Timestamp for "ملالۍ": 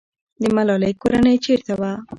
0.55-0.93